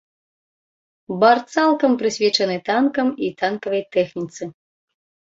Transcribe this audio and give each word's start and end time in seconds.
Бар 1.23 1.41
цалкам 1.55 1.91
прысвечаны 2.01 2.55
танкам 2.69 3.07
і 3.27 3.29
танкавай 3.43 3.83
тэхніцы. 3.97 4.49